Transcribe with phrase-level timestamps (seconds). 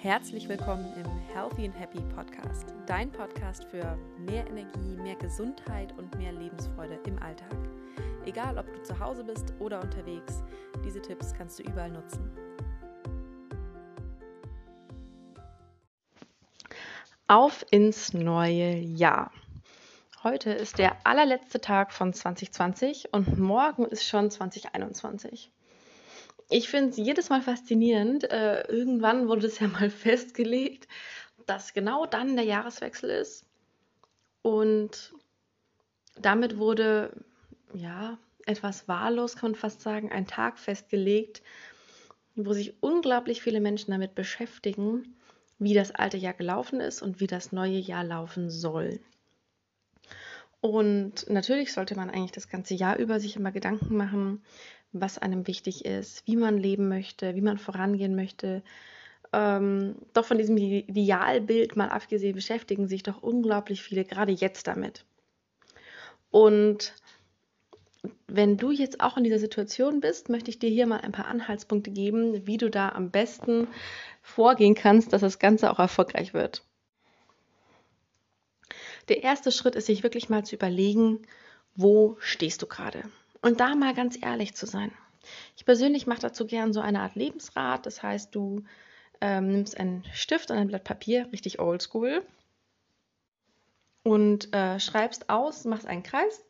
[0.00, 6.16] Herzlich willkommen im Healthy and Happy Podcast, dein Podcast für mehr Energie, mehr Gesundheit und
[6.16, 7.56] mehr Lebensfreude im Alltag.
[8.24, 10.44] Egal, ob du zu Hause bist oder unterwegs,
[10.84, 12.30] diese Tipps kannst du überall nutzen.
[17.26, 19.32] Auf ins neue Jahr.
[20.22, 25.50] Heute ist der allerletzte Tag von 2020 und morgen ist schon 2021
[26.48, 28.30] ich finde es jedes Mal faszinierend.
[28.30, 30.88] Äh, irgendwann wurde es ja mal festgelegt,
[31.46, 33.44] dass genau dann der Jahreswechsel ist.
[34.42, 35.12] Und
[36.16, 37.12] damit wurde,
[37.74, 41.42] ja, etwas wahllos, kann man fast sagen, ein Tag festgelegt,
[42.34, 45.16] wo sich unglaublich viele Menschen damit beschäftigen,
[45.58, 49.00] wie das alte Jahr gelaufen ist und wie das neue Jahr laufen soll.
[50.60, 54.42] Und natürlich sollte man eigentlich das ganze Jahr über sich immer Gedanken machen,
[54.92, 58.62] was einem wichtig ist, wie man leben möchte, wie man vorangehen möchte.
[59.32, 65.04] Ähm, doch von diesem Idealbild mal abgesehen beschäftigen sich doch unglaublich viele gerade jetzt damit.
[66.30, 66.94] Und
[68.26, 71.26] wenn du jetzt auch in dieser Situation bist, möchte ich dir hier mal ein paar
[71.26, 73.68] Anhaltspunkte geben, wie du da am besten
[74.22, 76.62] vorgehen kannst, dass das Ganze auch erfolgreich wird.
[79.08, 81.22] Der erste Schritt ist, sich wirklich mal zu überlegen,
[81.74, 83.02] wo stehst du gerade?
[83.40, 84.92] Und da mal ganz ehrlich zu sein.
[85.56, 87.86] Ich persönlich mache dazu gern so eine Art Lebensrat.
[87.86, 88.64] Das heißt, du
[89.20, 92.24] ähm, nimmst einen Stift und ein Blatt Papier, richtig oldschool,
[94.02, 96.44] und äh, schreibst aus, machst einen Kreis,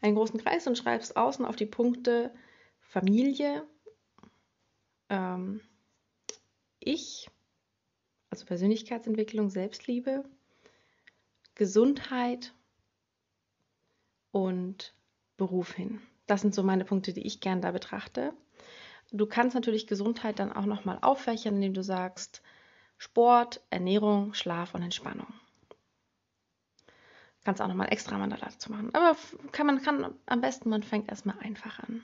[0.00, 2.34] einen großen Kreis und schreibst außen auf die Punkte
[2.80, 3.66] Familie,
[5.08, 5.60] ähm,
[6.80, 7.30] Ich,
[8.28, 10.24] also Persönlichkeitsentwicklung, Selbstliebe,
[11.54, 12.52] Gesundheit
[14.32, 14.94] und
[15.36, 16.00] Beruf hin.
[16.26, 18.32] Das sind so meine Punkte, die ich gern da betrachte.
[19.12, 22.42] Du kannst natürlich Gesundheit dann auch nochmal auffächern, indem du sagst
[22.96, 25.26] Sport, Ernährung, Schlaf und Entspannung.
[27.44, 28.94] Kannst auch nochmal extra Mandala dazu machen.
[28.94, 29.16] Aber
[29.50, 32.02] kann, man kann am besten, man fängt erstmal einfach an.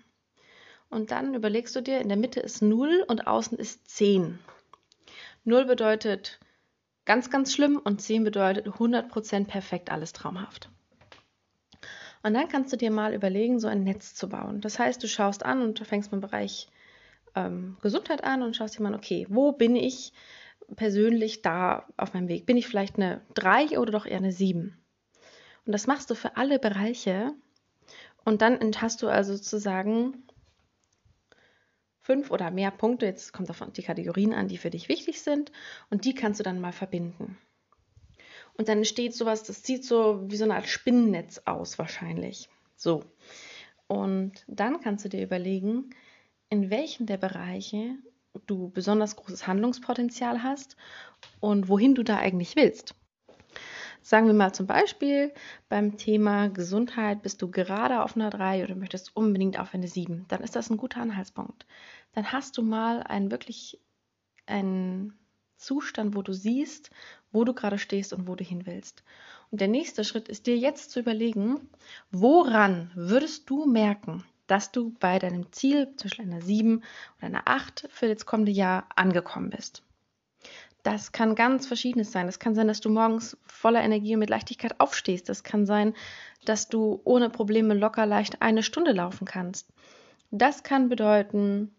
[0.91, 4.39] Und dann überlegst du dir, in der Mitte ist 0 und außen ist 10.
[5.45, 6.41] 0 bedeutet
[7.05, 10.71] ganz, ganz schlimm und 10 bedeutet 100% perfekt, alles traumhaft.
[12.23, 14.61] Und dann kannst du dir mal überlegen, so ein Netz zu bauen.
[14.61, 16.69] Das heißt, du schaust an und fängst mit dem Bereich
[17.35, 20.13] ähm, Gesundheit an und schaust dir mal, okay, wo bin ich
[20.77, 22.47] persönlich da auf meinem Weg?
[22.47, 24.77] Bin ich vielleicht eine 3 oder doch eher eine 7?
[25.67, 27.33] Und das machst du für alle Bereiche.
[28.25, 30.25] Und dann hast du also sozusagen
[32.01, 33.07] fünf oder mehr Punkte.
[33.07, 35.53] Jetzt kommt auf die Kategorien an, die für dich wichtig sind.
[35.91, 37.39] Und die kannst du dann mal verbinden.
[38.59, 42.51] Und dann entsteht sowas, das sieht so wie so eine Art Spinnennetz aus wahrscheinlich.
[42.77, 43.05] So.
[43.87, 45.91] Und dann kannst du dir überlegen,
[46.51, 47.95] in welchen der Bereiche
[48.47, 50.77] du besonders großes Handlungspotenzial hast
[51.41, 52.95] und wohin du da eigentlich willst.
[54.03, 55.33] Sagen wir mal zum Beispiel
[55.69, 60.25] beim Thema Gesundheit bist du gerade auf einer 3 oder möchtest unbedingt auf eine 7.
[60.29, 61.67] Dann ist das ein guter Anhaltspunkt.
[62.13, 63.81] Dann hast du mal einen wirklich
[64.47, 65.19] einen
[65.59, 66.91] Zustand, wo du siehst,
[67.33, 69.03] wo du gerade stehst und wo du hin willst.
[69.51, 71.69] Und der nächste Schritt ist dir jetzt zu überlegen,
[72.11, 76.85] woran würdest du merken, dass du bei deinem Ziel zwischen einer 7 und
[77.21, 79.83] einer 8 für das kommende Jahr angekommen bist.
[80.83, 82.27] Das kann ganz verschiedenes sein.
[82.27, 85.29] Das kann sein, dass du morgens voller Energie und mit Leichtigkeit aufstehst.
[85.29, 85.95] Das kann sein,
[86.45, 89.69] dass du ohne Probleme locker leicht eine Stunde laufen kannst.
[90.31, 91.75] Das kann bedeuten,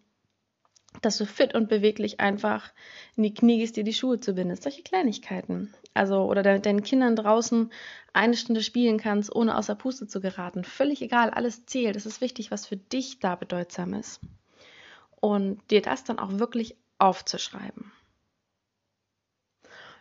[1.01, 2.71] dass du fit und beweglich einfach
[3.15, 4.55] in die Knie gehst, dir die Schuhe zu binden.
[4.55, 5.73] Solche Kleinigkeiten.
[5.93, 7.71] Also, oder de deinen Kindern draußen
[8.13, 10.63] eine Stunde spielen kannst, ohne außer Puste zu geraten.
[10.63, 11.95] Völlig egal, alles zählt.
[11.95, 14.19] Es ist wichtig, was für dich da bedeutsam ist.
[15.21, 17.91] Und dir das dann auch wirklich aufzuschreiben.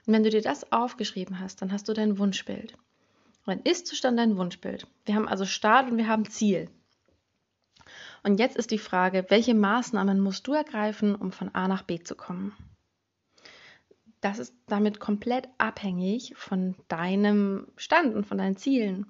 [0.06, 2.72] Und wenn du dir das aufgeschrieben hast, dann hast du dein Wunschbild.
[3.44, 4.86] Und dann Ist-Zustand dein Wunschbild.
[5.04, 6.70] Wir haben also Start und wir haben Ziel.
[8.22, 12.00] Und jetzt ist die Frage, welche Maßnahmen musst du ergreifen, um von A nach B
[12.00, 12.52] zu kommen?
[14.20, 19.06] Das ist damit komplett abhängig von deinem Stand und von deinen Zielen.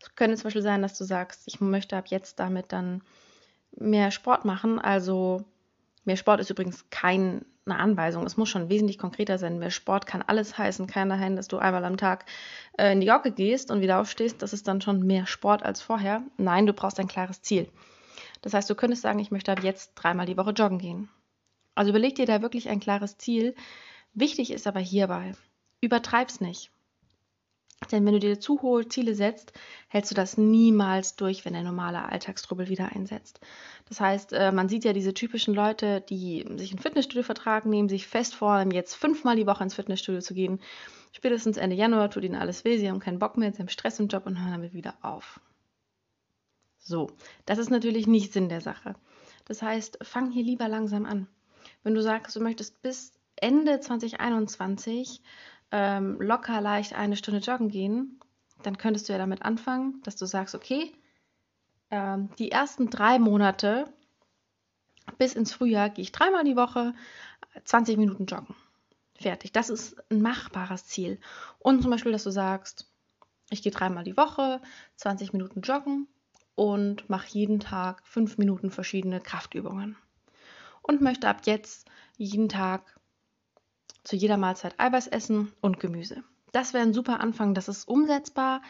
[0.00, 3.02] Es könnte zum Beispiel sein, dass du sagst, ich möchte ab jetzt damit dann
[3.72, 4.78] mehr Sport machen.
[4.78, 5.44] Also
[6.04, 8.24] mehr Sport ist übrigens keine Anweisung.
[8.24, 9.58] Es muss schon wesentlich konkreter sein.
[9.58, 10.86] Mehr Sport kann alles heißen.
[10.86, 12.24] Kann dahin, dass du einmal am Tag
[12.78, 14.40] äh, in die Jocke gehst und wieder aufstehst.
[14.40, 16.22] Das ist dann schon mehr Sport als vorher.
[16.38, 17.68] Nein, du brauchst ein klares Ziel.
[18.42, 21.08] Das heißt, du könntest sagen, ich möchte ab jetzt dreimal die Woche joggen gehen.
[21.74, 23.54] Also überleg dir da wirklich ein klares Ziel.
[24.14, 25.34] Wichtig ist aber hierbei,
[25.80, 26.70] übertreib's nicht.
[27.92, 29.52] Denn wenn du dir zu hohe Ziele setzt,
[29.88, 33.40] hältst du das niemals durch, wenn der normale Alltagstrubbel wieder einsetzt.
[33.88, 38.06] Das heißt, äh, man sieht ja diese typischen Leute, die sich einen Fitnessstudio-Vertrag nehmen, sich
[38.06, 40.60] fest vornehmen, jetzt fünfmal die Woche ins Fitnessstudio zu gehen.
[41.12, 44.00] Spätestens Ende Januar tut ihnen alles weh, sie haben keinen Bock mehr, sie haben Stress
[44.00, 45.38] im Job und hören damit wieder auf.
[46.86, 47.10] So,
[47.46, 48.94] das ist natürlich nicht Sinn der Sache.
[49.44, 51.26] Das heißt, fang hier lieber langsam an.
[51.82, 55.20] Wenn du sagst, du möchtest bis Ende 2021
[55.72, 58.20] ähm, locker leicht eine Stunde joggen gehen,
[58.62, 60.92] dann könntest du ja damit anfangen, dass du sagst, okay,
[61.90, 63.92] ähm, die ersten drei Monate
[65.18, 66.94] bis ins Frühjahr gehe ich dreimal die Woche
[67.64, 68.54] 20 Minuten joggen.
[69.16, 69.50] Fertig.
[69.52, 71.18] Das ist ein machbares Ziel.
[71.58, 72.88] Und zum Beispiel, dass du sagst,
[73.50, 74.60] ich gehe dreimal die Woche
[74.96, 76.06] 20 Minuten joggen
[76.56, 79.96] und mache jeden Tag fünf Minuten verschiedene Kraftübungen.
[80.82, 81.86] Und möchte ab jetzt
[82.16, 82.98] jeden Tag
[84.02, 86.24] zu jeder Mahlzeit Eiweiß essen und Gemüse.
[86.52, 87.54] Das wäre ein super Anfang.
[87.54, 88.62] Das ist umsetzbar,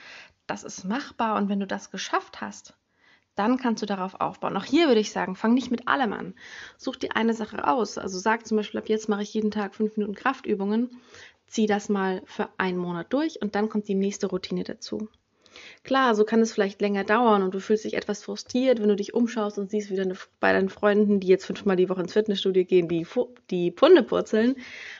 [0.46, 2.74] das ist machbar und wenn du das geschafft hast,
[3.36, 4.56] dann kannst du darauf aufbauen.
[4.56, 6.34] Auch hier würde ich sagen, fang nicht mit allem an.
[6.78, 7.98] Such dir eine Sache aus.
[7.98, 10.90] Also sag zum Beispiel, ab jetzt mache ich jeden Tag fünf Minuten Kraftübungen.
[11.46, 15.08] Zieh das mal für einen Monat durch und dann kommt die nächste Routine dazu.
[15.84, 18.96] Klar, so kann es vielleicht länger dauern und du fühlst dich etwas frustriert, wenn du
[18.96, 22.12] dich umschaust und siehst, wie deine, bei deinen Freunden, die jetzt fünfmal die Woche ins
[22.12, 23.06] Fitnessstudio gehen, die,
[23.50, 24.56] die Punde purzeln.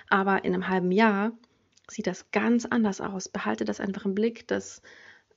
[0.09, 1.33] Aber in einem halben Jahr
[1.89, 3.29] sieht das ganz anders aus.
[3.29, 4.83] Behalte das einfach im Blick, dass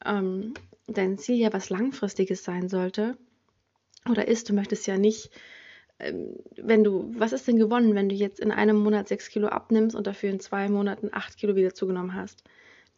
[0.06, 0.54] ähm,
[0.88, 3.18] dein Ziel ja was Langfristiges sein sollte.
[4.10, 5.30] Oder ist, du möchtest ja nicht,
[6.00, 9.48] ähm, wenn du, was ist denn gewonnen, wenn du jetzt in einem Monat sechs Kilo
[9.48, 12.44] abnimmst und dafür in zwei Monaten acht Kilo wieder zugenommen hast?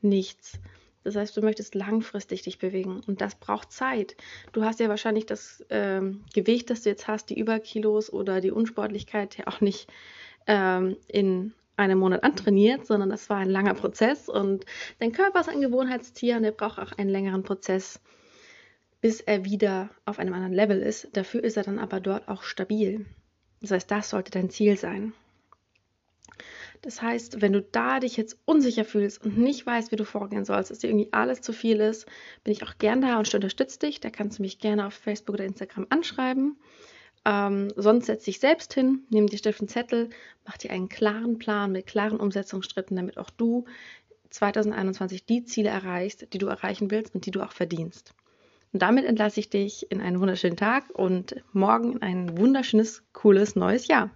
[0.01, 0.59] Nichts.
[1.03, 4.15] Das heißt, du möchtest langfristig dich bewegen und das braucht Zeit.
[4.51, 8.51] Du hast ja wahrscheinlich das ähm, Gewicht, das du jetzt hast, die Überkilos oder die
[8.51, 9.89] Unsportlichkeit ja auch nicht
[10.47, 14.65] ähm, in einem Monat antrainiert, sondern das war ein langer Prozess und
[14.99, 17.99] dein Körper ist ein Gewohnheitstier und er braucht auch einen längeren Prozess,
[19.01, 21.09] bis er wieder auf einem anderen Level ist.
[21.13, 23.05] Dafür ist er dann aber dort auch stabil.
[23.61, 25.13] Das heißt, das sollte dein Ziel sein.
[26.81, 30.45] Das heißt, wenn du da dich jetzt unsicher fühlst und nicht weißt, wie du vorgehen
[30.45, 32.07] sollst, dass dir irgendwie alles zu viel ist,
[32.43, 33.99] bin ich auch gern da und unterstütze dich.
[33.99, 36.57] Da kannst du mich gerne auf Facebook oder Instagram anschreiben.
[37.23, 40.09] Ähm, sonst setz dich selbst hin, nimm dir Stift und Zettel,
[40.43, 43.65] mach dir einen klaren Plan mit klaren Umsetzungsschritten, damit auch du
[44.31, 48.15] 2021 die Ziele erreichst, die du erreichen willst und die du auch verdienst.
[48.73, 53.55] Und damit entlasse ich dich in einen wunderschönen Tag und morgen in ein wunderschönes, cooles
[53.55, 54.09] neues Jahr.